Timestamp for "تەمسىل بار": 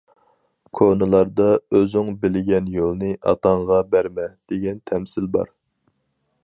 4.93-5.55